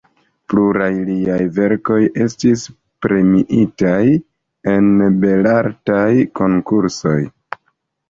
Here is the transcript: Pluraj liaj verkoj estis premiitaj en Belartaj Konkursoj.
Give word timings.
Pluraj 0.51 0.87
liaj 1.09 1.37
verkoj 1.57 1.99
estis 2.25 2.65
premiitaj 3.07 4.01
en 4.75 4.91
Belartaj 5.23 6.11
Konkursoj. 6.43 7.19